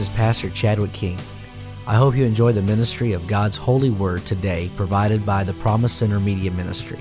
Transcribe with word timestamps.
Is 0.00 0.08
Pastor 0.08 0.48
Chadwick 0.48 0.94
King. 0.94 1.18
I 1.86 1.94
hope 1.94 2.16
you 2.16 2.24
enjoy 2.24 2.52
the 2.52 2.62
ministry 2.62 3.12
of 3.12 3.26
God's 3.26 3.58
holy 3.58 3.90
word 3.90 4.24
today, 4.24 4.70
provided 4.74 5.26
by 5.26 5.44
the 5.44 5.52
Promise 5.52 5.92
Center 5.92 6.18
Media 6.18 6.50
Ministry. 6.52 6.98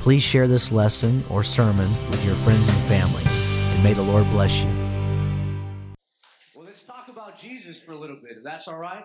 Please 0.00 0.24
share 0.24 0.48
this 0.48 0.72
lesson 0.72 1.22
or 1.30 1.44
sermon 1.44 1.88
with 2.10 2.24
your 2.24 2.34
friends 2.34 2.68
and 2.68 2.76
family, 2.88 3.22
and 3.24 3.84
may 3.84 3.92
the 3.92 4.02
Lord 4.02 4.28
bless 4.30 4.64
you. 4.64 4.70
Well, 6.56 6.64
let's 6.64 6.82
talk 6.82 7.06
about 7.06 7.38
Jesus 7.38 7.78
for 7.78 7.92
a 7.92 7.96
little 7.96 8.16
bit, 8.16 8.38
if 8.38 8.42
that's 8.42 8.66
all 8.66 8.78
right. 8.78 9.04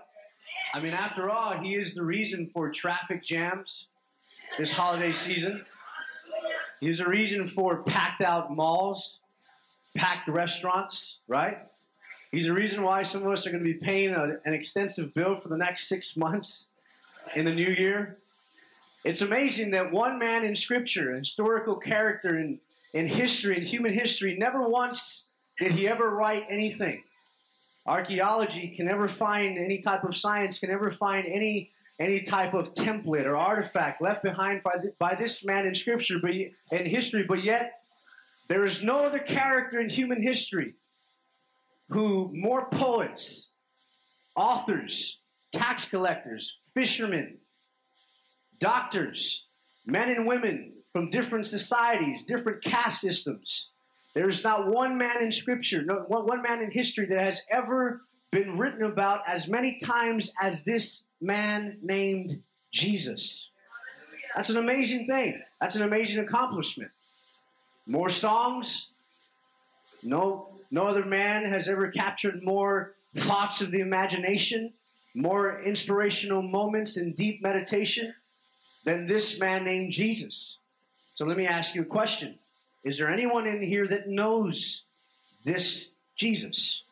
I 0.74 0.80
mean, 0.80 0.94
after 0.94 1.30
all, 1.30 1.52
he 1.52 1.76
is 1.76 1.94
the 1.94 2.04
reason 2.04 2.48
for 2.48 2.72
traffic 2.72 3.24
jams 3.24 3.86
this 4.58 4.72
holiday 4.72 5.12
season. 5.12 5.64
He's 6.80 6.98
the 6.98 7.08
reason 7.08 7.46
for 7.46 7.84
packed 7.84 8.22
out 8.22 8.52
malls, 8.52 9.20
packed 9.96 10.28
restaurants, 10.30 11.18
right? 11.28 11.69
He's 12.32 12.46
the 12.46 12.54
reason 12.54 12.84
why 12.84 13.02
some 13.02 13.24
of 13.24 13.32
us 13.32 13.48
are 13.48 13.52
going 13.52 13.64
to 13.64 13.74
be 13.74 13.80
paying 13.80 14.14
a, 14.14 14.38
an 14.46 14.54
extensive 14.54 15.14
bill 15.14 15.36
for 15.36 15.50
the 15.50 15.58
next 15.58 15.88
six 15.88 16.16
months 16.16 16.66
in 17.36 17.46
the 17.46 17.54
new 17.54 17.70
year. 17.70 18.18
It's 19.04 19.22
amazing 19.22 19.72
that 19.72 19.92
one 19.92 20.20
man 20.20 20.44
in 20.44 20.56
Scripture, 20.56 21.16
historical 21.16 21.76
character 21.76 22.38
in, 22.38 22.60
in 22.94 23.08
history, 23.08 23.58
in 23.58 23.64
human 23.64 23.94
history, 23.94 24.36
never 24.38 24.68
once 24.68 25.24
did 25.58 25.72
he 25.72 25.88
ever 25.88 26.10
write 26.10 26.46
anything. 26.50 27.04
Archaeology 27.86 28.76
can 28.76 28.86
never 28.86 29.08
find 29.08 29.58
any 29.58 29.80
type 29.80 30.04
of 30.04 30.16
science, 30.16 30.60
can 30.60 30.70
never 30.70 30.90
find 30.90 31.26
any 31.28 31.72
any 32.00 32.22
type 32.22 32.54
of 32.54 32.74
template 32.74 33.26
or 33.26 33.36
artifact 33.36 34.02
left 34.02 34.24
behind 34.24 34.64
by, 34.64 34.78
th- 34.82 34.94
by 34.98 35.16
this 35.16 35.44
man 35.44 35.66
in 35.66 35.76
Scripture, 35.76 36.18
but 36.22 36.32
in 36.32 36.86
history. 36.86 37.24
But 37.24 37.44
yet, 37.44 37.82
there 38.48 38.64
is 38.64 38.82
no 38.82 39.00
other 39.00 39.20
character 39.20 39.82
in 39.82 39.90
human 39.90 40.24
history 40.24 40.76
who 41.90 42.32
more 42.34 42.70
poets, 42.70 43.50
authors, 44.36 45.20
tax 45.52 45.86
collectors, 45.86 46.58
fishermen, 46.74 47.38
doctors, 48.60 49.48
men 49.86 50.10
and 50.10 50.26
women 50.26 50.74
from 50.92 51.10
different 51.10 51.46
societies, 51.46 52.24
different 52.24 52.64
caste 52.64 53.02
systems. 53.02 53.70
There's 54.14 54.44
not 54.44 54.68
one 54.68 54.98
man 54.98 55.22
in 55.22 55.32
Scripture, 55.32 55.84
no, 55.84 56.06
one, 56.08 56.26
one 56.26 56.42
man 56.42 56.62
in 56.62 56.72
history 56.72 57.06
that 57.08 57.20
has 57.20 57.42
ever 57.50 58.02
been 58.32 58.58
written 58.58 58.84
about 58.84 59.22
as 59.28 59.48
many 59.48 59.78
times 59.80 60.32
as 60.42 60.64
this 60.64 61.04
man 61.22 61.78
named 61.82 62.42
Jesus. 62.72 63.50
That's 64.36 64.50
an 64.50 64.58
amazing 64.58 65.08
thing. 65.08 65.42
That's 65.60 65.76
an 65.76 65.84
amazing 65.84 66.20
accomplishment. 66.20 66.92
More 67.88 68.10
songs. 68.10 68.92
No, 70.04 70.49
no 70.72 70.88
other 70.88 71.06
man 71.06 71.46
has 71.46 71.68
ever 71.68 71.90
captured 71.90 72.44
more 72.44 72.94
thoughts 73.18 73.62
of 73.62 73.72
the 73.72 73.80
imagination, 73.80 74.74
more 75.16 75.62
inspirational 75.62 76.42
moments 76.42 76.98
in 76.98 77.14
deep 77.14 77.42
meditation 77.42 78.14
than 78.86 79.08
this 79.08 79.40
man 79.40 79.64
named 79.64 79.92
Jesus. 79.92 80.58
So 81.16 81.26
let 81.26 81.38
me 81.38 81.48
ask 81.48 81.76
you 81.76 81.82
a 81.82 81.86
question. 81.86 82.38
Is 82.84 82.98
there 82.98 83.10
anyone 83.10 83.46
in 83.46 83.62
here 83.62 83.88
that 83.88 84.08
knows 84.08 84.84
this 85.44 85.88
Jesus? 86.16 86.84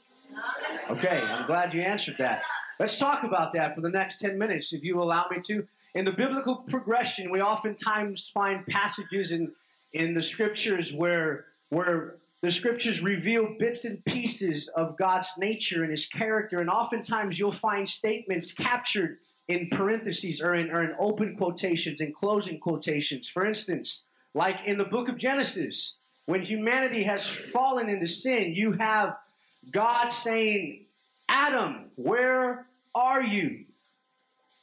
Okay, 0.89 1.21
I'm 1.21 1.45
glad 1.45 1.73
you 1.73 1.81
answered 1.81 2.17
that. 2.17 2.41
Let's 2.79 2.97
talk 2.97 3.23
about 3.23 3.53
that 3.53 3.73
for 3.73 3.81
the 3.81 3.89
next 3.89 4.19
10 4.19 4.37
minutes, 4.37 4.73
if 4.73 4.83
you 4.83 5.01
allow 5.01 5.25
me 5.31 5.37
to. 5.47 5.65
In 5.95 6.05
the 6.05 6.11
biblical 6.11 6.57
progression, 6.57 7.31
we 7.31 7.41
oftentimes 7.41 8.29
find 8.33 8.65
passages 8.67 9.31
in, 9.31 9.51
in 9.93 10.13
the 10.13 10.21
scriptures 10.21 10.93
where, 10.93 11.45
where 11.69 12.15
the 12.41 12.51
scriptures 12.51 13.01
reveal 13.01 13.55
bits 13.57 13.83
and 13.83 14.03
pieces 14.05 14.67
of 14.69 14.97
God's 14.97 15.29
nature 15.37 15.83
and 15.83 15.91
his 15.91 16.05
character, 16.05 16.61
and 16.61 16.69
oftentimes 16.69 17.39
you'll 17.39 17.51
find 17.51 17.87
statements 17.87 18.51
captured 18.51 19.17
in 19.47 19.69
parentheses 19.69 20.41
or 20.41 20.55
in, 20.55 20.69
or 20.69 20.83
in 20.83 20.95
open 20.99 21.35
quotations 21.35 22.01
and 22.01 22.13
closing 22.13 22.59
quotations. 22.59 23.27
For 23.27 23.45
instance, 23.45 24.01
like 24.33 24.65
in 24.65 24.77
the 24.77 24.85
book 24.85 25.09
of 25.09 25.17
Genesis, 25.17 25.97
when 26.25 26.43
humanity 26.43 27.03
has 27.03 27.27
fallen 27.27 27.89
into 27.89 28.05
sin, 28.05 28.53
you 28.53 28.73
have 28.73 29.17
God 29.71 30.09
saying, 30.09 30.85
Adam, 31.29 31.85
where 31.95 32.67
are 32.93 33.23
you? 33.23 33.65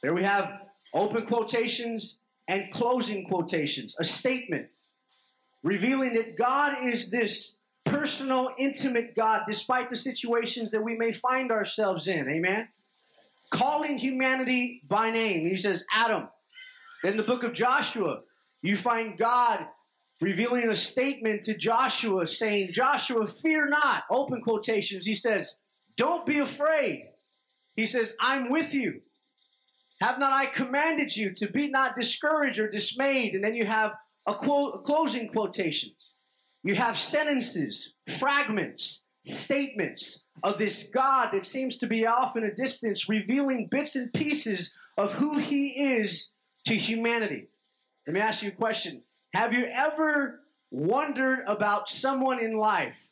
There 0.01 0.13
we 0.13 0.23
have 0.23 0.61
open 0.93 1.25
quotations 1.25 2.15
and 2.47 2.71
closing 2.71 3.25
quotations, 3.27 3.95
a 3.99 4.03
statement 4.03 4.67
revealing 5.63 6.13
that 6.13 6.37
God 6.37 6.77
is 6.83 7.09
this 7.09 7.51
personal, 7.85 8.49
intimate 8.57 9.15
God, 9.15 9.43
despite 9.47 9.89
the 9.89 9.95
situations 9.95 10.71
that 10.71 10.83
we 10.83 10.95
may 10.95 11.11
find 11.11 11.51
ourselves 11.51 12.07
in. 12.07 12.27
Amen? 12.29 12.67
Calling 13.51 13.97
humanity 13.97 14.81
by 14.87 15.11
name. 15.11 15.47
He 15.47 15.57
says, 15.57 15.85
Adam. 15.93 16.27
In 17.03 17.17
the 17.17 17.23
book 17.23 17.43
of 17.43 17.53
Joshua, 17.53 18.21
you 18.61 18.75
find 18.75 19.17
God 19.17 19.65
revealing 20.21 20.69
a 20.69 20.75
statement 20.75 21.43
to 21.43 21.55
Joshua 21.55 22.25
saying, 22.25 22.69
Joshua, 22.73 23.27
fear 23.27 23.67
not. 23.69 24.03
Open 24.09 24.41
quotations. 24.41 25.05
He 25.05 25.13
says, 25.13 25.57
Don't 25.97 26.25
be 26.25 26.39
afraid. 26.39 27.05
He 27.75 27.85
says, 27.85 28.15
I'm 28.19 28.49
with 28.49 28.73
you. 28.73 29.01
Have 30.01 30.19
not 30.19 30.33
I 30.33 30.47
commanded 30.47 31.15
you 31.15 31.33
to 31.35 31.47
be 31.47 31.69
not 31.69 31.95
discouraged 31.95 32.59
or 32.59 32.69
dismayed? 32.69 33.35
And 33.35 33.43
then 33.43 33.55
you 33.55 33.65
have 33.65 33.93
a, 34.25 34.35
quote, 34.35 34.75
a 34.75 34.79
closing 34.79 35.29
quotation. 35.29 35.91
You 36.65 36.73
have 36.73 36.97
sentences, 36.97 37.91
fragments, 38.17 39.01
statements 39.23 40.21
of 40.41 40.57
this 40.57 40.85
God 40.91 41.29
that 41.31 41.45
seems 41.45 41.77
to 41.77 41.85
be 41.85 42.07
off 42.07 42.35
in 42.35 42.43
a 42.43 42.55
distance, 42.55 43.07
revealing 43.07 43.67
bits 43.69 43.95
and 43.95 44.11
pieces 44.11 44.75
of 44.97 45.13
who 45.13 45.37
He 45.37 45.67
is 45.67 46.31
to 46.65 46.75
humanity. 46.75 47.49
Let 48.07 48.15
me 48.15 48.19
ask 48.19 48.41
you 48.41 48.49
a 48.49 48.51
question. 48.51 49.03
Have 49.35 49.53
you 49.53 49.65
ever 49.65 50.41
wondered 50.71 51.43
about 51.45 51.87
someone 51.87 52.39
in 52.39 52.53
life 52.53 53.11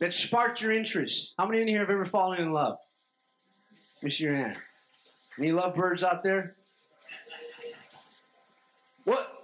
that 0.00 0.12
sparked 0.12 0.60
your 0.60 0.72
interest? 0.72 1.34
How 1.38 1.46
many 1.46 1.62
in 1.62 1.68
here 1.68 1.80
have 1.80 1.90
ever 1.90 2.04
fallen 2.04 2.40
in 2.40 2.52
love? 2.52 2.78
See 4.08 4.24
your 4.24 4.34
hand. 4.34 4.56
Any 5.38 5.52
lovebirds 5.52 6.02
out 6.02 6.24
there? 6.24 6.56
What? 9.04 9.37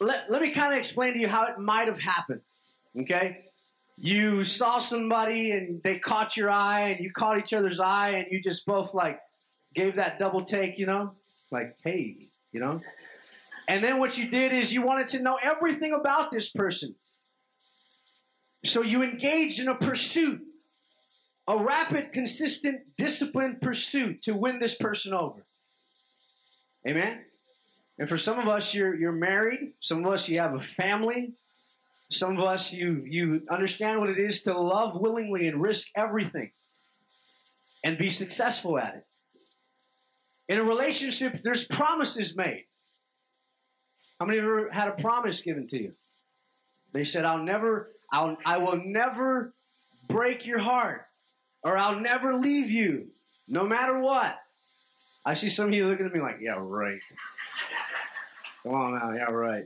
Let, 0.00 0.30
let 0.30 0.42
me 0.42 0.50
kind 0.50 0.72
of 0.72 0.78
explain 0.78 1.14
to 1.14 1.18
you 1.18 1.28
how 1.28 1.46
it 1.46 1.58
might 1.58 1.88
have 1.88 1.98
happened. 1.98 2.40
Okay? 3.00 3.44
You 3.96 4.44
saw 4.44 4.78
somebody 4.78 5.50
and 5.50 5.82
they 5.82 5.98
caught 5.98 6.36
your 6.36 6.50
eye 6.50 6.90
and 6.90 7.04
you 7.04 7.10
caught 7.10 7.38
each 7.38 7.52
other's 7.52 7.80
eye 7.80 8.10
and 8.10 8.26
you 8.30 8.40
just 8.40 8.64
both 8.64 8.94
like 8.94 9.18
gave 9.74 9.96
that 9.96 10.18
double 10.18 10.44
take, 10.44 10.78
you 10.78 10.86
know? 10.86 11.14
Like, 11.50 11.76
hey, 11.82 12.28
you 12.52 12.60
know? 12.60 12.80
And 13.66 13.82
then 13.82 13.98
what 13.98 14.16
you 14.16 14.28
did 14.28 14.52
is 14.52 14.72
you 14.72 14.82
wanted 14.82 15.08
to 15.08 15.20
know 15.20 15.38
everything 15.42 15.92
about 15.92 16.30
this 16.30 16.48
person. 16.50 16.94
So 18.64 18.82
you 18.82 19.02
engaged 19.02 19.60
in 19.60 19.68
a 19.68 19.74
pursuit, 19.74 20.40
a 21.46 21.56
rapid, 21.56 22.12
consistent, 22.12 22.80
disciplined 22.96 23.60
pursuit 23.60 24.22
to 24.22 24.34
win 24.34 24.58
this 24.58 24.74
person 24.74 25.12
over. 25.12 25.44
Amen? 26.86 27.24
And 27.98 28.08
for 28.08 28.16
some 28.16 28.38
of 28.38 28.48
us, 28.48 28.74
you're, 28.74 28.94
you're 28.94 29.12
married. 29.12 29.72
Some 29.80 30.04
of 30.04 30.12
us, 30.12 30.28
you 30.28 30.40
have 30.40 30.54
a 30.54 30.60
family. 30.60 31.32
Some 32.10 32.38
of 32.38 32.44
us, 32.44 32.72
you, 32.72 33.04
you 33.06 33.42
understand 33.50 34.00
what 34.00 34.08
it 34.08 34.18
is 34.18 34.42
to 34.42 34.58
love 34.58 35.00
willingly 35.00 35.48
and 35.48 35.60
risk 35.60 35.88
everything 35.96 36.52
and 37.84 37.98
be 37.98 38.08
successful 38.08 38.78
at 38.78 38.94
it. 38.94 39.04
In 40.48 40.58
a 40.58 40.64
relationship, 40.64 41.42
there's 41.42 41.66
promises 41.66 42.36
made. 42.36 42.64
How 44.18 44.26
many 44.26 44.38
of 44.38 44.44
you 44.44 44.50
ever 44.50 44.70
had 44.70 44.88
a 44.88 44.92
promise 44.92 45.42
given 45.42 45.66
to 45.66 45.78
you? 45.78 45.92
They 46.92 47.04
said, 47.04 47.24
I'll 47.24 47.42
never, 47.42 47.88
I'll, 48.12 48.38
I 48.46 48.58
will 48.58 48.80
never 48.82 49.52
break 50.08 50.46
your 50.46 50.58
heart 50.58 51.06
or 51.62 51.76
I'll 51.76 52.00
never 52.00 52.34
leave 52.34 52.70
you 52.70 53.08
no 53.46 53.64
matter 53.64 53.98
what. 53.98 54.38
I 55.24 55.34
see 55.34 55.50
some 55.50 55.68
of 55.68 55.74
you 55.74 55.86
looking 55.86 56.06
at 56.06 56.12
me 56.12 56.20
like, 56.20 56.38
yeah, 56.40 56.56
right. 56.58 57.00
Come 58.68 58.76
on 58.76 58.98
now, 58.98 59.12
yeah, 59.12 59.30
right. 59.30 59.64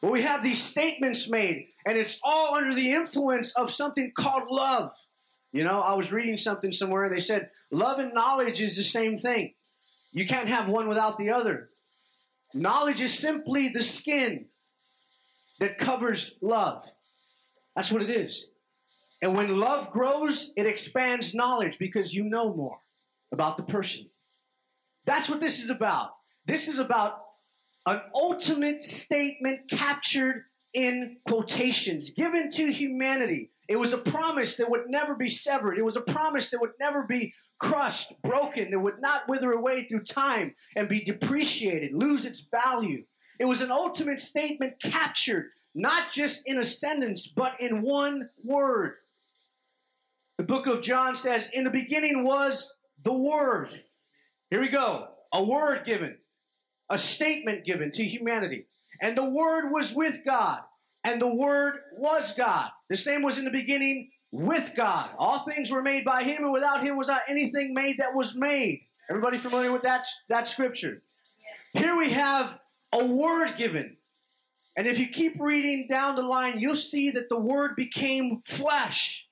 Well, 0.00 0.10
we 0.10 0.22
have 0.22 0.42
these 0.42 0.62
statements 0.62 1.28
made, 1.28 1.66
and 1.84 1.98
it's 1.98 2.18
all 2.22 2.54
under 2.54 2.74
the 2.74 2.92
influence 2.92 3.54
of 3.56 3.70
something 3.70 4.10
called 4.16 4.44
love. 4.50 4.92
You 5.52 5.64
know, 5.64 5.80
I 5.80 5.92
was 5.92 6.12
reading 6.12 6.38
something 6.38 6.72
somewhere, 6.72 7.04
and 7.04 7.14
they 7.14 7.20
said 7.20 7.50
love 7.70 7.98
and 7.98 8.14
knowledge 8.14 8.62
is 8.62 8.74
the 8.74 8.84
same 8.84 9.18
thing. 9.18 9.52
You 10.12 10.26
can't 10.26 10.48
have 10.48 10.66
one 10.66 10.88
without 10.88 11.18
the 11.18 11.28
other. 11.28 11.68
Knowledge 12.54 13.02
is 13.02 13.12
simply 13.12 13.68
the 13.68 13.82
skin 13.82 14.46
that 15.60 15.76
covers 15.76 16.32
love. 16.40 16.88
That's 17.74 17.92
what 17.92 18.00
it 18.00 18.08
is. 18.08 18.46
And 19.20 19.36
when 19.36 19.60
love 19.60 19.90
grows, 19.90 20.54
it 20.56 20.64
expands 20.64 21.34
knowledge 21.34 21.78
because 21.78 22.14
you 22.14 22.24
know 22.24 22.54
more 22.54 22.78
about 23.30 23.58
the 23.58 23.62
person. 23.62 24.08
That's 25.04 25.28
what 25.28 25.40
this 25.40 25.58
is 25.62 25.68
about. 25.68 26.12
This 26.46 26.66
is 26.66 26.78
about 26.78 27.25
an 27.86 28.00
ultimate 28.14 28.82
statement 28.82 29.70
captured 29.70 30.44
in 30.74 31.16
quotations, 31.26 32.10
given 32.10 32.50
to 32.50 32.70
humanity. 32.70 33.50
It 33.68 33.78
was 33.78 33.92
a 33.92 33.98
promise 33.98 34.56
that 34.56 34.70
would 34.70 34.88
never 34.88 35.14
be 35.14 35.28
severed. 35.28 35.78
It 35.78 35.84
was 35.84 35.96
a 35.96 36.00
promise 36.02 36.50
that 36.50 36.60
would 36.60 36.72
never 36.78 37.04
be 37.04 37.32
crushed, 37.58 38.12
broken, 38.22 38.70
that 38.70 38.78
would 38.78 39.00
not 39.00 39.28
wither 39.28 39.52
away 39.52 39.84
through 39.84 40.04
time 40.04 40.54
and 40.76 40.88
be 40.88 41.02
depreciated, 41.02 41.94
lose 41.94 42.24
its 42.24 42.44
value. 42.50 43.04
It 43.38 43.46
was 43.46 43.60
an 43.60 43.70
ultimate 43.70 44.20
statement 44.20 44.80
captured, 44.80 45.50
not 45.74 46.12
just 46.12 46.46
in 46.46 46.58
a 46.58 46.64
sentence, 46.64 47.26
but 47.26 47.60
in 47.60 47.82
one 47.82 48.28
word. 48.44 48.94
The 50.38 50.44
book 50.44 50.66
of 50.66 50.82
John 50.82 51.16
says, 51.16 51.48
In 51.52 51.64
the 51.64 51.70
beginning 51.70 52.24
was 52.24 52.70
the 53.02 53.12
Word. 53.12 53.70
Here 54.50 54.60
we 54.60 54.68
go. 54.68 55.08
A 55.32 55.42
word 55.42 55.84
given, 55.84 56.16
a 56.90 56.98
statement 56.98 57.64
given 57.64 57.90
to 57.92 58.04
humanity. 58.04 58.66
And 59.00 59.16
the 59.16 59.28
Word 59.28 59.70
was 59.70 59.94
with 59.94 60.24
God, 60.24 60.60
and 61.04 61.20
the 61.20 61.34
Word 61.34 61.80
was 61.92 62.32
God. 62.32 62.70
The 62.88 62.96
same 62.96 63.22
was 63.22 63.38
in 63.38 63.44
the 63.44 63.50
beginning 63.50 64.10
with 64.30 64.72
God. 64.74 65.10
All 65.18 65.44
things 65.44 65.70
were 65.70 65.82
made 65.82 66.04
by 66.04 66.22
Him, 66.22 66.44
and 66.44 66.52
without 66.52 66.84
Him 66.84 66.96
was 66.96 67.08
not 67.08 67.22
anything 67.28 67.74
made 67.74 67.98
that 67.98 68.14
was 68.14 68.34
made. 68.34 68.82
Everybody 69.08 69.38
familiar 69.38 69.72
with 69.72 69.82
that, 69.82 70.06
that 70.28 70.48
scripture? 70.48 71.02
Here 71.72 71.96
we 71.96 72.10
have 72.10 72.58
a 72.92 73.04
word 73.04 73.56
given. 73.56 73.96
And 74.76 74.86
if 74.86 74.98
you 74.98 75.08
keep 75.08 75.40
reading 75.40 75.86
down 75.88 76.16
the 76.16 76.22
line, 76.22 76.58
you'll 76.58 76.74
see 76.74 77.10
that 77.12 77.28
the 77.28 77.38
word 77.38 77.76
became 77.76 78.42
flesh 78.44 79.26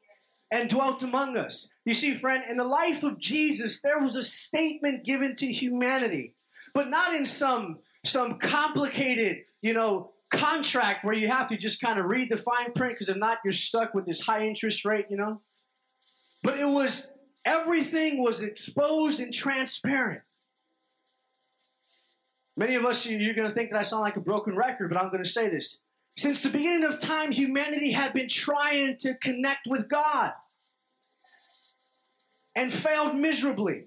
and 0.50 0.70
dwelt 0.70 1.02
among 1.02 1.36
us. 1.36 1.68
You 1.84 1.92
see, 1.92 2.14
friend, 2.14 2.44
in 2.48 2.56
the 2.56 2.64
life 2.64 3.02
of 3.02 3.18
Jesus, 3.18 3.80
there 3.80 3.98
was 3.98 4.16
a 4.16 4.22
statement 4.22 5.04
given 5.04 5.36
to 5.36 5.46
humanity, 5.46 6.34
but 6.74 6.90
not 6.90 7.14
in 7.14 7.24
some 7.24 7.78
some 8.04 8.38
complicated, 8.38 9.38
you 9.62 9.72
know, 9.72 10.10
contract 10.30 11.04
where 11.04 11.14
you 11.14 11.28
have 11.28 11.46
to 11.48 11.56
just 11.56 11.80
kind 11.80 11.98
of 11.98 12.04
read 12.04 12.28
the 12.28 12.36
fine 12.36 12.72
print 12.74 12.94
because 12.94 13.08
if 13.08 13.16
not, 13.16 13.38
you're 13.44 13.52
stuck 13.52 13.94
with 13.94 14.04
this 14.04 14.20
high 14.20 14.46
interest 14.46 14.84
rate, 14.84 15.06
you 15.08 15.16
know. 15.16 15.40
But 16.42 16.58
it 16.58 16.68
was 16.68 17.06
everything 17.46 18.22
was 18.22 18.40
exposed 18.40 19.20
and 19.20 19.32
transparent. 19.32 20.22
Many 22.56 22.76
of 22.76 22.84
us, 22.84 23.04
you're 23.06 23.34
going 23.34 23.48
to 23.48 23.54
think 23.54 23.70
that 23.70 23.78
I 23.78 23.82
sound 23.82 24.02
like 24.02 24.16
a 24.16 24.20
broken 24.20 24.54
record, 24.54 24.88
but 24.88 25.00
I'm 25.00 25.10
going 25.10 25.24
to 25.24 25.28
say 25.28 25.48
this. 25.48 25.78
Since 26.16 26.42
the 26.42 26.50
beginning 26.50 26.84
of 26.84 27.00
time, 27.00 27.32
humanity 27.32 27.90
had 27.90 28.12
been 28.12 28.28
trying 28.28 28.96
to 28.98 29.14
connect 29.14 29.66
with 29.66 29.88
God 29.88 30.32
and 32.54 32.72
failed 32.72 33.16
miserably. 33.16 33.86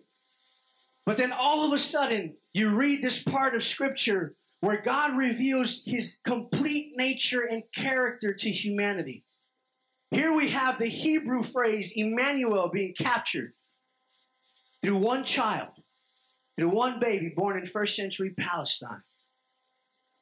But 1.06 1.16
then 1.16 1.32
all 1.32 1.66
of 1.66 1.72
a 1.72 1.78
sudden, 1.78 2.36
you 2.58 2.70
read 2.70 3.02
this 3.02 3.22
part 3.22 3.56
of 3.56 3.64
Scripture 3.64 4.36
where 4.62 4.82
God 4.82 5.16
reveals 5.16 5.84
his 5.86 6.18
complete 6.26 6.94
nature 6.96 7.44
and 7.44 7.64
character 7.76 8.34
to 8.34 8.50
humanity. 8.50 9.24
Here 10.12 10.34
we 10.34 10.50
have 10.50 10.80
the 10.80 10.88
Hebrew 10.88 11.44
phrase 11.44 11.94
Emmanuel 11.96 12.70
being 12.74 12.96
captured 12.98 13.54
through 14.82 14.98
one 14.98 15.24
child, 15.24 15.70
through 16.58 16.70
one 16.70 17.00
baby 17.00 17.34
born 17.36 17.60
in 17.60 17.66
first 17.66 17.96
century 17.96 18.34
Palestine, 18.38 19.04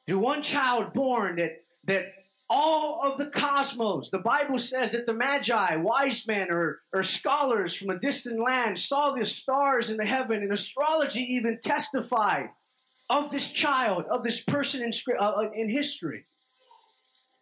through 0.06 0.18
one 0.18 0.42
child 0.42 0.92
born 0.92 1.36
that, 1.36 1.52
that 1.84 2.12
all 2.48 3.00
of 3.02 3.18
the 3.18 3.26
cosmos, 3.26 4.10
the 4.10 4.18
Bible 4.18 4.58
says 4.58 4.92
that 4.92 5.06
the 5.06 5.12
Magi, 5.12 5.76
wise 5.76 6.26
men 6.26 6.48
or, 6.50 6.80
or 6.92 7.02
scholars 7.02 7.74
from 7.74 7.90
a 7.90 7.98
distant 7.98 8.40
land, 8.40 8.78
saw 8.78 9.12
the 9.12 9.24
stars 9.24 9.90
in 9.90 9.96
the 9.96 10.04
heaven, 10.04 10.42
and 10.42 10.52
astrology 10.52 11.22
even 11.34 11.58
testified 11.62 12.50
of 13.10 13.30
this 13.30 13.48
child, 13.48 14.04
of 14.10 14.22
this 14.22 14.42
person 14.42 14.82
in, 14.82 14.92
uh, 15.18 15.22
uh, 15.22 15.50
in 15.54 15.68
history. 15.68 16.26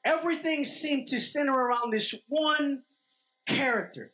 Everything 0.04 0.64
seemed 0.64 1.08
to 1.08 1.18
center 1.18 1.52
around 1.52 1.90
this 1.90 2.14
one 2.28 2.82
character. 3.46 4.12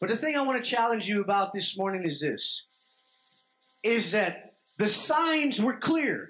But 0.00 0.08
the 0.08 0.16
thing 0.16 0.36
I 0.36 0.42
want 0.42 0.62
to 0.62 0.68
challenge 0.68 1.08
you 1.08 1.20
about 1.20 1.52
this 1.52 1.76
morning 1.76 2.04
is 2.04 2.20
this 2.20 2.66
is 3.82 4.12
that 4.12 4.54
the 4.78 4.86
signs 4.86 5.60
were 5.60 5.76
clear. 5.76 6.29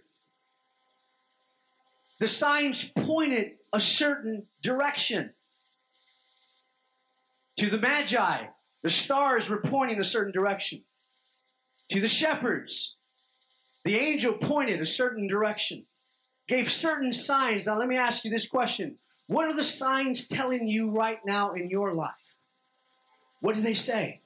The 2.21 2.29
signs 2.29 2.85
pointed 2.85 3.53
a 3.73 3.81
certain 3.81 4.47
direction. 4.63 5.33
To 7.57 7.71
the 7.71 7.79
Magi, 7.79 8.45
the 8.83 8.91
stars 8.91 9.49
were 9.49 9.63
pointing 9.63 9.99
a 9.99 10.05
certain 10.05 10.33
direction. 10.33 10.85
To 11.93 12.01
the 12.01 12.09
shepherds, 12.09 12.97
the 13.85 13.97
angel 13.97 14.35
pointed 14.35 14.83
a 14.83 14.87
certain 14.87 15.29
direction, 15.29 15.87
gave 16.47 16.71
certain 16.71 17.13
signs. 17.13 17.67
Now, 17.67 17.79
let 17.79 17.89
me 17.89 17.97
ask 17.97 18.25
you 18.25 18.31
this 18.31 18.47
question 18.47 18.99
What 19.27 19.47
are 19.47 19.57
the 19.57 19.65
signs 19.65 20.29
telling 20.29 20.69
you 20.69 20.91
right 20.91 21.19
now 21.25 21.55
in 21.55 21.71
your 21.71 21.95
life? 21.95 22.37
What 23.41 23.55
do 23.55 23.63
they 23.63 23.75
say? 23.75 24.21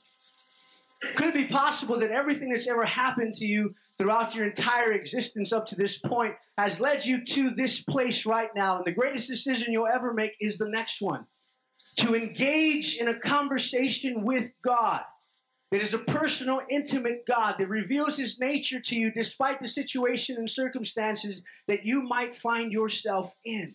Could 1.14 1.28
it 1.28 1.34
be 1.34 1.46
possible 1.46 1.98
that 1.98 2.10
everything 2.10 2.48
that's 2.50 2.66
ever 2.66 2.84
happened 2.84 3.34
to 3.34 3.44
you 3.44 3.74
throughout 3.98 4.34
your 4.34 4.46
entire 4.46 4.92
existence 4.92 5.52
up 5.52 5.66
to 5.66 5.76
this 5.76 5.98
point 5.98 6.34
has 6.58 6.80
led 6.80 7.04
you 7.04 7.24
to 7.24 7.50
this 7.50 7.80
place 7.80 8.26
right 8.26 8.50
now? 8.54 8.76
And 8.76 8.84
the 8.84 8.92
greatest 8.92 9.28
decision 9.28 9.72
you'll 9.72 9.86
ever 9.86 10.12
make 10.12 10.36
is 10.40 10.58
the 10.58 10.68
next 10.68 11.00
one 11.00 11.26
to 11.96 12.14
engage 12.14 12.96
in 12.96 13.08
a 13.08 13.18
conversation 13.18 14.24
with 14.24 14.50
God 14.62 15.02
that 15.70 15.80
is 15.80 15.94
a 15.94 15.98
personal, 15.98 16.60
intimate 16.68 17.26
God 17.26 17.56
that 17.58 17.68
reveals 17.68 18.16
his 18.16 18.38
nature 18.38 18.80
to 18.80 18.96
you 18.96 19.10
despite 19.10 19.60
the 19.60 19.68
situation 19.68 20.36
and 20.36 20.50
circumstances 20.50 21.42
that 21.66 21.84
you 21.84 22.02
might 22.02 22.36
find 22.36 22.72
yourself 22.72 23.34
in. 23.44 23.74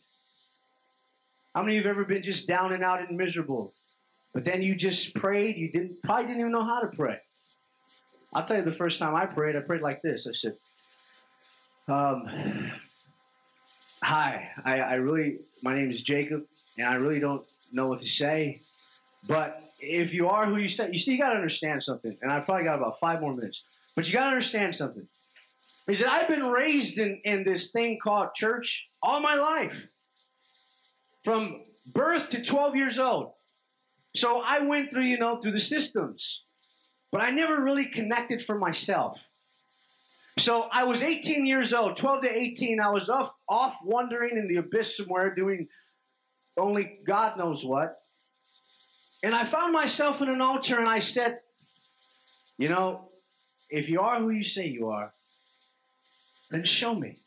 How 1.54 1.64
many 1.64 1.78
of 1.78 1.84
you 1.84 1.90
have 1.90 1.98
ever 1.98 2.06
been 2.06 2.24
just 2.24 2.48
down 2.48 2.74
and 2.74 2.84
out 2.84 3.08
and 3.08 3.18
miserable? 3.18 3.74
But 4.34 4.44
then 4.44 4.62
you 4.62 4.76
just 4.76 5.16
prayed, 5.16 5.58
you 5.58 5.72
didn't 5.72 6.02
probably 6.04 6.26
didn't 6.26 6.42
even 6.42 6.52
know 6.52 6.64
how 6.64 6.82
to 6.82 6.88
pray. 6.88 7.18
I'll 8.34 8.44
tell 8.44 8.58
you 8.58 8.64
the 8.64 8.72
first 8.72 9.00
time 9.00 9.16
I 9.16 9.26
prayed, 9.26 9.56
I 9.56 9.62
prayed 9.62 9.82
like 9.82 10.02
this. 10.02 10.28
I 10.28 10.34
said, 10.34 10.54
um, 11.88 12.72
hi, 14.04 14.50
I, 14.64 14.80
I 14.80 14.94
really 14.96 15.40
my 15.64 15.76
name 15.76 15.90
is 15.90 16.02
Jacob, 16.02 16.44
and 16.78 16.88
I 16.88 16.96
really 16.96 17.20
don't 17.20 17.44
know 17.72 17.88
what 17.88 18.00
to 18.00 18.08
say. 18.08 18.62
But 19.28 19.64
if 19.80 20.14
you 20.14 20.30
are 20.30 20.46
who 20.46 20.58
you 20.58 20.68
say, 20.68 20.90
you 20.92 21.00
see, 21.00 21.14
you 21.14 21.18
got 21.18 21.30
to 21.30 21.36
understand 21.36 21.84
something. 21.84 22.16
And 22.22 22.32
I 22.32 22.40
probably 22.40 22.66
got 22.66 22.78
about 22.78 23.00
five 23.00 23.22
more 23.22 23.34
minutes, 23.34 23.64
but 23.96 24.08
you 24.08 24.14
got 24.14 24.26
to 24.26 24.30
understand 24.30 24.76
something. 24.76 25.08
Is 25.88 26.00
that 26.00 26.10
I've 26.10 26.28
been 26.28 26.46
raised 26.46 27.00
in, 27.00 27.20
in 27.24 27.44
this 27.44 27.72
thing 27.72 27.98
called 28.02 28.36
church 28.36 28.90
all 29.02 29.20
my 29.20 29.36
life, 29.36 29.88
from 31.24 31.64
birth 31.86 32.30
to 32.30 32.44
12 32.44 32.76
years 32.76 33.00
old. 33.00 33.32
So 34.16 34.42
I 34.42 34.60
went 34.60 34.92
through, 34.92 35.04
you 35.04 35.18
know, 35.18 35.38
through 35.38 35.52
the 35.52 35.60
systems, 35.60 36.44
but 37.12 37.22
I 37.22 37.32
never 37.32 37.64
really 37.64 37.86
connected 37.86 38.42
for 38.42 38.58
myself. 38.58 39.30
So 40.38 40.68
I 40.72 40.84
was 40.86 41.04
18 41.04 41.46
years 41.46 41.74
old, 41.74 41.98
12 41.98 42.22
to 42.24 42.38
18. 42.38 42.80
I 42.80 42.90
was 42.90 43.10
off, 43.10 43.34
off 43.48 43.78
wandering 43.84 44.38
in 44.38 44.48
the 44.48 44.58
abyss 44.58 44.98
somewhere 44.98 45.34
doing 45.36 45.68
only 46.58 47.00
God 47.06 47.38
knows 47.38 47.64
what. 47.64 47.98
And 49.24 49.36
I 49.36 49.44
found 49.44 49.74
myself 49.74 50.22
in 50.22 50.30
an 50.30 50.42
altar 50.42 50.80
and 50.80 50.88
I 50.88 51.00
said, 51.00 51.38
You 52.58 52.70
know, 52.70 53.10
if 53.70 53.90
you 53.90 54.02
are 54.02 54.20
who 54.20 54.30
you 54.30 54.44
say 54.44 54.68
you 54.68 54.90
are, 54.90 55.14
then 56.52 56.64
show 56.64 56.96
me. 56.96 57.20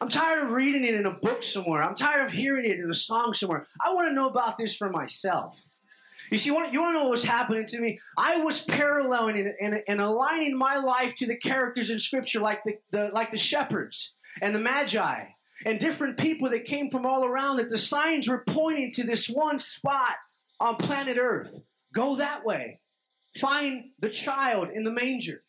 I'm 0.00 0.08
tired 0.08 0.44
of 0.44 0.52
reading 0.52 0.84
it 0.84 0.94
in 0.94 1.04
a 1.04 1.10
book 1.10 1.42
somewhere. 1.42 1.82
I'm 1.82 1.94
tired 1.94 2.24
of 2.24 2.32
hearing 2.32 2.64
it 2.64 2.78
in 2.78 2.90
a 2.90 2.94
song 2.94 3.34
somewhere. 3.34 3.66
I 3.84 3.92
want 3.92 4.08
to 4.08 4.14
know 4.14 4.28
about 4.28 4.56
this 4.56 4.74
for 4.74 4.88
myself. 4.88 5.62
You 6.30 6.38
see, 6.38 6.46
you 6.46 6.54
want, 6.54 6.72
to 6.72 6.92
know 6.92 7.02
what 7.02 7.10
was 7.10 7.24
happening 7.24 7.66
to 7.66 7.80
me? 7.80 7.98
I 8.16 8.38
was 8.38 8.62
paralleling 8.62 9.38
and, 9.38 9.52
and, 9.60 9.82
and 9.88 10.00
aligning 10.00 10.56
my 10.56 10.76
life 10.76 11.16
to 11.16 11.26
the 11.26 11.36
characters 11.36 11.90
in 11.90 11.98
Scripture, 11.98 12.40
like 12.40 12.62
the, 12.64 12.78
the, 12.92 13.10
like 13.12 13.32
the 13.32 13.36
shepherds 13.36 14.14
and 14.40 14.54
the 14.54 14.60
magi 14.60 15.24
and 15.66 15.80
different 15.80 16.18
people 16.18 16.48
that 16.50 16.64
came 16.64 16.88
from 16.88 17.04
all 17.04 17.24
around. 17.24 17.56
That 17.56 17.68
the 17.68 17.78
signs 17.78 18.28
were 18.28 18.44
pointing 18.46 18.92
to 18.92 19.02
this 19.02 19.28
one 19.28 19.58
spot 19.58 20.14
on 20.60 20.76
planet 20.76 21.18
Earth. 21.20 21.60
Go 21.92 22.16
that 22.16 22.44
way. 22.44 22.80
Find 23.38 23.90
the 23.98 24.08
child 24.08 24.68
in 24.72 24.84
the 24.84 24.90
manger. 24.90 25.42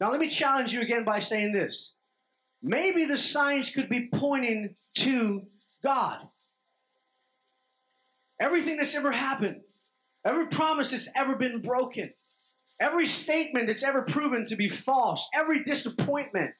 Now, 0.00 0.10
let 0.10 0.20
me 0.20 0.28
challenge 0.28 0.72
you 0.72 0.80
again 0.80 1.04
by 1.04 1.20
saying 1.20 1.52
this. 1.52 1.92
Maybe 2.62 3.04
the 3.04 3.16
signs 3.16 3.70
could 3.70 3.88
be 3.88 4.08
pointing 4.12 4.74
to 4.96 5.42
God. 5.82 6.18
Everything 8.40 8.76
that's 8.76 8.94
ever 8.94 9.12
happened, 9.12 9.60
every 10.24 10.46
promise 10.46 10.90
that's 10.90 11.08
ever 11.14 11.36
been 11.36 11.60
broken, 11.60 12.12
every 12.80 13.06
statement 13.06 13.66
that's 13.66 13.82
ever 13.82 14.02
proven 14.02 14.44
to 14.46 14.56
be 14.56 14.68
false, 14.68 15.28
every 15.34 15.62
disappointment, 15.64 16.52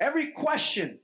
every 0.00 0.28
question, 0.32 0.98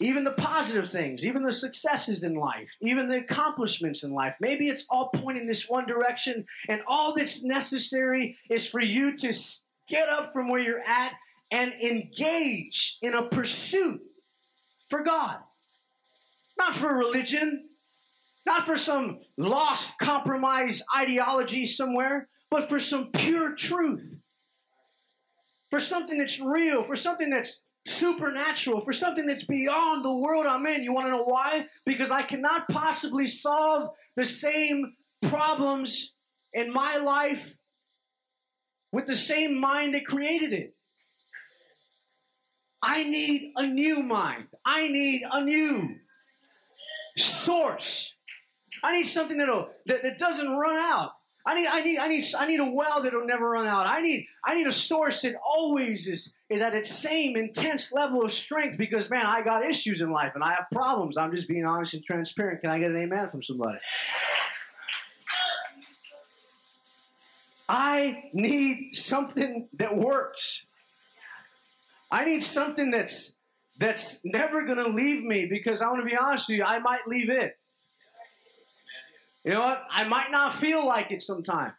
even 0.00 0.22
the 0.22 0.32
positive 0.32 0.90
things, 0.90 1.24
even 1.24 1.42
the 1.42 1.52
successes 1.52 2.22
in 2.22 2.34
life, 2.34 2.76
even 2.80 3.08
the 3.08 3.18
accomplishments 3.18 4.04
in 4.04 4.12
life. 4.12 4.36
Maybe 4.40 4.68
it's 4.68 4.84
all 4.90 5.10
pointing 5.12 5.46
this 5.46 5.68
one 5.68 5.86
direction, 5.86 6.44
and 6.68 6.82
all 6.86 7.14
that's 7.14 7.42
necessary 7.42 8.36
is 8.48 8.68
for 8.68 8.80
you 8.80 9.16
to 9.16 9.32
get 9.88 10.08
up 10.08 10.32
from 10.32 10.48
where 10.48 10.60
you're 10.60 10.84
at 10.86 11.12
and 11.50 11.72
engage 11.74 12.98
in 13.02 13.14
a 13.14 13.28
pursuit 13.28 14.00
for 14.90 15.02
God. 15.02 15.38
not 16.58 16.74
for 16.74 16.96
religion, 16.96 17.68
not 18.44 18.66
for 18.66 18.76
some 18.76 19.20
lost, 19.36 19.92
compromise 20.00 20.82
ideology 20.96 21.64
somewhere, 21.64 22.28
but 22.50 22.68
for 22.68 22.80
some 22.80 23.12
pure 23.12 23.54
truth. 23.54 24.18
For 25.70 25.78
something 25.78 26.18
that's 26.18 26.40
real, 26.40 26.82
for 26.82 26.96
something 26.96 27.30
that's 27.30 27.60
supernatural, 27.86 28.80
for 28.80 28.92
something 28.92 29.26
that's 29.26 29.44
beyond 29.44 30.04
the 30.04 30.12
world 30.12 30.46
I'm 30.46 30.66
in. 30.66 30.82
You 30.82 30.92
want 30.92 31.06
to 31.06 31.12
know 31.12 31.24
why? 31.24 31.66
Because 31.84 32.10
I 32.10 32.22
cannot 32.22 32.68
possibly 32.68 33.26
solve 33.26 33.90
the 34.16 34.24
same 34.24 34.94
problems 35.22 36.14
in 36.52 36.72
my 36.72 36.96
life 36.96 37.54
with 38.92 39.06
the 39.06 39.14
same 39.14 39.60
mind 39.60 39.94
that 39.94 40.06
created 40.06 40.52
it. 40.52 40.74
I 42.82 43.04
need 43.04 43.52
a 43.56 43.66
new 43.66 44.02
mind. 44.02 44.46
I 44.64 44.88
need 44.88 45.22
a 45.30 45.42
new 45.42 45.96
source. 47.16 48.14
I 48.82 48.98
need 48.98 49.06
something 49.06 49.38
that'll, 49.38 49.68
that, 49.86 50.02
that 50.02 50.18
doesn't 50.18 50.48
run 50.48 50.76
out. 50.76 51.12
I 51.44 51.54
need, 51.54 51.66
I 51.66 51.82
need, 51.82 51.98
I 51.98 52.08
need, 52.08 52.24
I 52.38 52.46
need 52.46 52.60
a 52.60 52.64
well 52.64 53.02
that'll 53.02 53.26
never 53.26 53.48
run 53.48 53.66
out. 53.66 53.86
I 53.86 54.02
need, 54.02 54.26
I 54.44 54.54
need 54.54 54.66
a 54.66 54.72
source 54.72 55.22
that 55.22 55.34
always 55.44 56.06
is, 56.06 56.30
is 56.50 56.60
at 56.60 56.74
its 56.74 56.90
same 56.90 57.36
intense 57.36 57.90
level 57.90 58.22
of 58.22 58.32
strength 58.32 58.76
because, 58.76 59.08
man, 59.08 59.24
I 59.24 59.42
got 59.42 59.64
issues 59.64 60.00
in 60.00 60.10
life 60.10 60.32
and 60.34 60.44
I 60.44 60.52
have 60.54 60.66
problems. 60.70 61.16
I'm 61.16 61.34
just 61.34 61.48
being 61.48 61.64
honest 61.64 61.94
and 61.94 62.04
transparent. 62.04 62.60
Can 62.60 62.70
I 62.70 62.78
get 62.78 62.90
an 62.90 62.98
amen 62.98 63.30
from 63.30 63.42
somebody? 63.42 63.78
I 67.68 68.30
need 68.32 68.94
something 68.94 69.68
that 69.74 69.96
works. 69.96 70.64
I 72.10 72.24
need 72.24 72.42
something 72.42 72.90
that's 72.90 73.32
that's 73.78 74.16
never 74.24 74.64
going 74.64 74.78
to 74.78 74.88
leave 74.88 75.22
me 75.22 75.46
because 75.46 75.80
I 75.80 75.88
want 75.88 76.00
to 76.00 76.06
be 76.06 76.16
honest 76.16 76.48
with 76.48 76.58
you, 76.58 76.64
I 76.64 76.80
might 76.80 77.06
leave 77.06 77.30
it. 77.30 77.56
You 79.44 79.52
know 79.52 79.60
what? 79.60 79.84
I 79.90 80.04
might 80.04 80.32
not 80.32 80.52
feel 80.52 80.84
like 80.84 81.12
it 81.12 81.22
sometimes. 81.22 81.74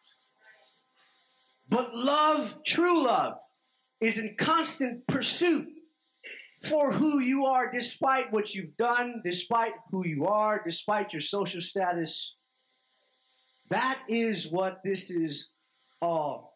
But 1.67 1.93
love, 1.93 2.57
true 2.65 3.03
love, 3.03 3.37
is 4.01 4.17
in 4.17 4.35
constant 4.37 5.05
pursuit 5.07 5.67
for 6.63 6.91
who 6.91 7.19
you 7.19 7.45
are, 7.45 7.69
despite 7.69 8.31
what 8.31 8.55
you've 8.55 8.75
done, 8.77 9.21
despite 9.23 9.73
who 9.91 10.05
you 10.05 10.25
are, 10.25 10.61
despite 10.63 11.13
your 11.13 11.21
social 11.21 11.61
status. 11.61 12.35
That 13.69 13.99
is 14.07 14.47
what 14.47 14.79
this 14.83 15.09
is 15.09 15.49
all 16.01 16.55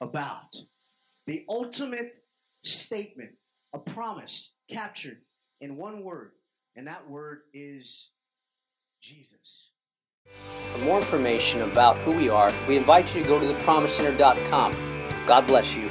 about. 0.00 0.54
The 1.26 1.44
ultimate 1.48 2.19
statement, 2.62 3.30
a 3.72 3.78
promise 3.78 4.50
captured 4.68 5.18
in 5.60 5.76
one 5.76 6.02
word, 6.02 6.32
and 6.76 6.86
that 6.86 7.08
word 7.08 7.40
is 7.52 8.10
Jesus. 9.02 9.70
For 10.72 10.78
more 10.78 10.98
information 10.98 11.62
about 11.62 11.96
who 11.98 12.12
we 12.12 12.28
are, 12.28 12.52
we 12.68 12.76
invite 12.76 13.14
you 13.14 13.22
to 13.22 13.28
go 13.28 13.40
to 13.40 13.46
thepromisecenter.com. 13.46 14.74
God 15.26 15.46
bless 15.46 15.74
you. 15.74 15.90